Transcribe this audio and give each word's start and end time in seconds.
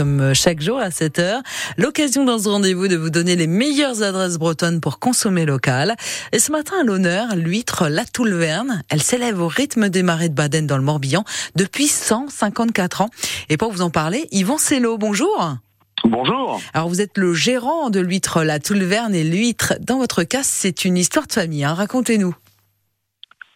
Comme 0.00 0.32
chaque 0.32 0.60
jour 0.60 0.78
à 0.78 0.92
7 0.92 1.18
heures, 1.18 1.42
l'occasion 1.76 2.24
dans 2.24 2.38
ce 2.38 2.48
rendez-vous 2.48 2.86
de 2.86 2.94
vous 2.94 3.10
donner 3.10 3.34
les 3.34 3.48
meilleures 3.48 4.04
adresses 4.04 4.38
bretonnes 4.38 4.80
pour 4.80 5.00
consommer 5.00 5.44
local. 5.44 5.96
Et 6.30 6.38
ce 6.38 6.52
matin, 6.52 6.76
à 6.80 6.84
l'honneur, 6.84 7.34
l'huître 7.34 7.88
La 7.88 8.04
Toulverne. 8.04 8.84
Elle 8.90 9.02
s'élève 9.02 9.40
au 9.40 9.48
rythme 9.48 9.88
des 9.88 10.04
marais 10.04 10.28
de 10.28 10.34
Baden 10.34 10.68
dans 10.68 10.76
le 10.76 10.84
Morbihan 10.84 11.24
depuis 11.56 11.88
154 11.88 13.00
ans. 13.00 13.10
Et 13.48 13.56
pour 13.56 13.72
vous 13.72 13.82
en 13.82 13.90
parler, 13.90 14.28
Yvan 14.30 14.56
Cello, 14.56 14.98
bonjour. 14.98 15.56
Bonjour. 16.04 16.60
Alors 16.74 16.88
vous 16.88 17.00
êtes 17.00 17.18
le 17.18 17.34
gérant 17.34 17.90
de 17.90 17.98
l'huître 17.98 18.44
La 18.44 18.60
Toulverne 18.60 19.16
et 19.16 19.24
l'huître, 19.24 19.74
dans 19.80 19.98
votre 19.98 20.22
cas, 20.22 20.44
c'est 20.44 20.84
une 20.84 20.96
histoire 20.96 21.26
de 21.26 21.32
famille. 21.32 21.64
Hein. 21.64 21.74
Racontez-nous. 21.74 22.36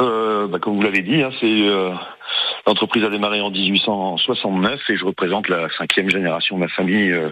Euh, 0.00 0.46
bah, 0.46 0.58
comme 0.60 0.76
vous 0.76 0.82
l'avez 0.82 1.02
dit, 1.02 1.22
hein, 1.22 1.30
c'est 1.40 1.46
euh, 1.46 1.90
l'entreprise 2.66 3.02
a 3.04 3.10
démarré 3.10 3.40
en 3.40 3.50
1869 3.50 4.80
et 4.90 4.96
je 4.96 5.04
représente 5.04 5.48
la 5.48 5.68
cinquième 5.76 6.08
génération 6.10 6.56
de 6.56 6.60
ma 6.60 6.68
famille 6.68 7.10
euh, 7.10 7.30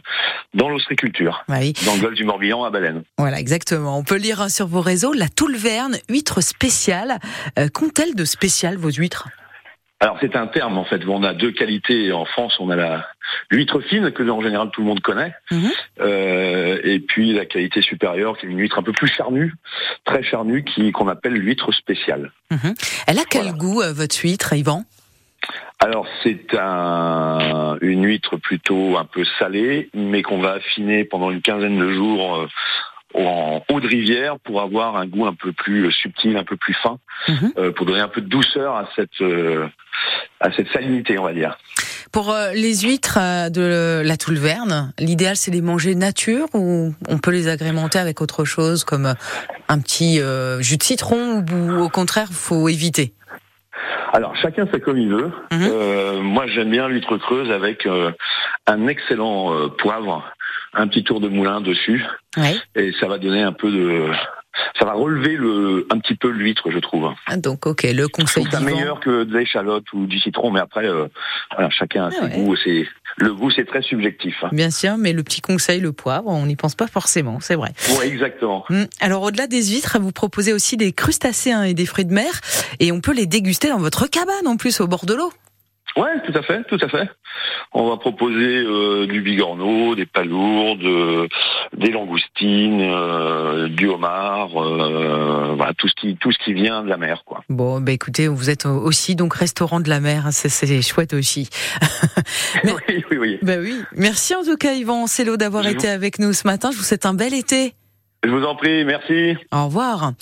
dans 0.54 0.68
l'ostréiculture, 0.68 1.44
Oui. 1.48 1.74
dans 1.86 1.94
le 1.94 2.00
golfe 2.00 2.14
du 2.16 2.24
Morbihan 2.24 2.64
à 2.64 2.70
Baleine. 2.70 3.02
Voilà, 3.18 3.38
exactement. 3.38 3.96
On 3.98 4.04
peut 4.04 4.16
lire 4.18 4.50
sur 4.50 4.66
vos 4.66 4.80
réseaux 4.80 5.12
la 5.12 5.28
Toulverne, 5.28 5.96
huître 6.08 6.40
spéciale. 6.42 7.18
Euh, 7.58 7.68
Qu'ont-elles 7.72 8.14
de 8.14 8.24
spécial 8.24 8.76
vos 8.76 8.90
huîtres? 8.90 9.28
Alors 10.00 10.18
c'est 10.20 10.36
un 10.36 10.46
terme 10.46 10.76
en 10.76 10.84
fait. 10.84 11.00
On 11.08 11.22
a 11.22 11.32
deux 11.32 11.52
qualités 11.52 12.12
en 12.12 12.24
France. 12.26 12.56
On 12.60 12.68
a 12.70 12.76
la 12.76 13.06
l'huître 13.50 13.80
fine 13.80 14.10
que 14.12 14.22
en 14.28 14.40
général 14.42 14.70
tout 14.72 14.80
le 14.82 14.86
monde 14.86 15.00
connaît, 15.00 15.34
Mhm. 15.50 15.70
euh, 16.00 16.78
et 16.84 17.00
puis 17.00 17.32
la 17.32 17.44
qualité 17.46 17.82
supérieure 17.82 18.36
qui 18.38 18.46
est 18.46 18.48
une 18.48 18.58
huître 18.58 18.78
un 18.78 18.82
peu 18.82 18.92
plus 18.92 19.08
charnue, 19.08 19.52
très 20.04 20.22
charnue, 20.22 20.64
qui 20.64 20.92
qu'on 20.92 21.08
appelle 21.08 21.34
l'huître 21.34 21.72
spéciale. 21.72 22.32
Mhm. 22.50 22.74
Elle 23.06 23.18
a 23.18 23.24
quel 23.28 23.42
Voilà. 23.42 23.56
goût, 23.58 23.82
euh, 23.82 23.92
votre 23.92 24.16
huître, 24.22 24.52
Yvan? 24.52 24.84
Alors 25.78 26.06
c'est 26.22 26.54
un, 26.58 27.76
une 27.82 28.04
huître 28.06 28.36
plutôt 28.38 28.96
un 28.96 29.04
peu 29.04 29.24
salée, 29.38 29.90
mais 29.94 30.22
qu'on 30.22 30.38
va 30.38 30.52
affiner 30.54 31.04
pendant 31.04 31.30
une 31.30 31.42
quinzaine 31.42 31.78
de 31.78 31.92
jours 31.92 32.36
euh, 32.36 32.48
en 33.14 33.62
eau 33.70 33.80
de 33.80 33.86
rivière 33.86 34.38
pour 34.40 34.60
avoir 34.60 34.96
un 34.96 35.06
goût 35.06 35.26
un 35.26 35.34
peu 35.34 35.52
plus 35.52 35.90
subtil, 35.92 36.36
un 36.36 36.44
peu 36.44 36.56
plus 36.56 36.74
fin, 36.74 36.98
Mhm. 37.28 37.52
euh, 37.58 37.72
pour 37.72 37.86
donner 37.86 38.00
un 38.00 38.08
peu 38.08 38.20
de 38.20 38.28
douceur 38.28 38.74
à 38.74 38.88
cette 38.96 39.20
euh, 39.20 39.66
à 40.40 40.50
cette 40.52 40.68
salinité, 40.72 41.18
on 41.18 41.24
va 41.24 41.32
dire. 41.32 41.56
Pour 42.16 42.30
euh, 42.30 42.52
les 42.54 42.76
huîtres 42.78 43.18
euh, 43.20 43.50
de 43.50 44.00
la 44.02 44.16
Toulverne, 44.16 44.90
l'idéal 44.98 45.36
c'est 45.36 45.50
les 45.50 45.60
manger 45.60 45.94
nature 45.94 46.46
ou 46.54 46.94
on 47.10 47.18
peut 47.18 47.30
les 47.30 47.46
agrémenter 47.46 47.98
avec 47.98 48.22
autre 48.22 48.46
chose 48.46 48.84
comme 48.84 49.04
euh, 49.04 49.12
un 49.68 49.78
petit 49.80 50.18
euh, 50.22 50.62
jus 50.62 50.78
de 50.78 50.82
citron 50.82 51.44
ou 51.52 51.74
au 51.78 51.90
contraire 51.90 52.28
faut 52.32 52.70
éviter? 52.70 53.12
Alors 54.14 54.34
chacun 54.34 54.64
fait 54.66 54.80
comme 54.80 54.96
il 54.96 55.10
veut. 55.10 55.30
Mhm. 55.52 55.68
Euh, 55.70 56.22
moi 56.22 56.46
j'aime 56.46 56.70
bien 56.70 56.88
l'huître 56.88 57.18
creuse 57.18 57.50
avec 57.50 57.84
euh, 57.84 58.10
un 58.66 58.86
excellent 58.86 59.68
poivre, 59.76 60.24
un 60.72 60.88
petit 60.88 61.04
tour 61.04 61.20
de 61.20 61.28
moulin 61.28 61.60
dessus, 61.60 62.02
Oui. 62.38 62.58
et 62.76 62.94
ça 62.98 63.08
va 63.08 63.18
donner 63.18 63.42
un 63.42 63.52
peu 63.52 63.70
de, 63.70 64.10
ça 64.78 64.84
va 64.84 64.92
relever 64.92 65.36
le, 65.36 65.86
un 65.90 65.98
petit 65.98 66.14
peu 66.14 66.28
l'huître, 66.28 66.70
je 66.70 66.78
trouve. 66.78 67.08
Donc 67.36 67.66
ok, 67.66 67.82
le 67.84 68.08
conseil 68.08 68.44
d'Yvan. 68.44 68.60
meilleur 68.64 69.00
que 69.00 69.24
de 69.24 69.36
l'échalote 69.36 69.84
ou 69.92 70.06
du 70.06 70.18
citron, 70.18 70.50
mais 70.50 70.60
après, 70.60 70.86
euh, 70.86 71.06
voilà, 71.52 71.70
chacun 71.70 72.04
a 72.04 72.08
Ah 72.08 72.10
ses 72.12 72.20
ouais. 72.22 72.44
goûts. 72.44 72.56
C'est 72.56 72.86
le 73.18 73.32
goût, 73.34 73.50
c'est 73.50 73.64
très 73.64 73.80
subjectif. 73.82 74.34
hein. 74.42 74.50
Bien 74.52 74.70
sûr, 74.70 74.96
mais 74.98 75.12
le 75.14 75.22
petit 75.22 75.40
conseil, 75.40 75.80
le 75.80 75.92
poivre, 75.92 76.26
on 76.28 76.44
n'y 76.46 76.56
pense 76.56 76.74
pas 76.74 76.86
forcément, 76.86 77.38
c'est 77.40 77.54
vrai. 77.54 77.72
Ouais, 77.98 78.08
exactement. 78.08 78.64
Hmm. 78.68 78.84
Alors 79.00 79.22
au-delà 79.22 79.46
des 79.46 79.64
huîtres, 79.64 79.98
vous 80.00 80.12
proposez 80.12 80.52
aussi 80.52 80.76
des 80.76 80.92
crustacés 80.92 81.52
hein, 81.52 81.62
et 81.62 81.72
des 81.74 81.86
fruits 81.86 82.04
de 82.04 82.12
mer, 82.12 82.40
et 82.80 82.92
on 82.92 83.00
peut 83.00 83.14
les 83.14 83.26
déguster 83.26 83.68
dans 83.68 83.78
votre 83.78 84.06
cabane 84.08 84.46
en 84.46 84.56
plus 84.56 84.80
au 84.80 84.86
bord 84.86 85.06
de 85.06 85.14
l'eau. 85.14 85.32
Ouais, 85.96 86.20
tout 86.26 86.36
à 86.36 86.42
fait, 86.42 86.62
tout 86.64 86.78
à 86.80 86.88
fait. 86.88 87.08
On 87.72 87.88
va 87.88 87.96
proposer 87.96 88.36
euh, 88.64 89.06
du 89.06 89.22
bigorneau, 89.22 89.94
des 89.94 90.04
palourdes, 90.06 90.82
euh, 90.84 91.26
des 91.76 91.90
langoustines, 91.90 92.80
euh, 92.82 93.68
du 93.68 93.86
homard, 93.88 94.50
euh, 94.62 95.54
voilà, 95.56 95.72
tout 95.74 95.88
ce 95.88 95.94
qui 95.94 96.16
tout 96.16 96.32
ce 96.32 96.38
qui 96.44 96.52
vient 96.52 96.82
de 96.82 96.88
la 96.88 96.96
mer, 96.98 97.22
quoi. 97.24 97.42
Bon, 97.48 97.80
bah 97.80 97.92
écoutez, 97.92 98.28
vous 98.28 98.50
êtes 98.50 98.66
aussi 98.66 99.16
donc 99.16 99.34
restaurant 99.34 99.80
de 99.80 99.88
la 99.88 100.00
mer, 100.00 100.26
hein, 100.26 100.30
c'est- 100.32 100.48
c'est 100.50 100.82
chouette 100.82 101.14
aussi. 101.14 101.48
Mais- 102.64 102.72
oui, 102.88 103.04
oui, 103.10 103.16
oui. 103.18 103.38
Bah 103.42 103.54
oui. 103.58 103.80
Merci 103.96 104.34
en 104.34 104.42
tout 104.44 104.56
cas 104.56 104.74
Yvan 104.74 105.06
Cello 105.06 105.36
d'avoir 105.36 105.66
été 105.66 105.88
avec 105.88 106.18
nous 106.18 106.32
ce 106.34 106.46
matin. 106.46 106.70
Je 106.72 106.76
vous 106.76 106.84
souhaite 106.84 107.06
un 107.06 107.14
bel 107.14 107.32
été. 107.34 107.72
Je 108.24 108.30
vous 108.30 108.44
en 108.44 108.56
prie, 108.56 108.84
merci. 108.84 109.36
Au 109.52 109.66
revoir. 109.66 110.12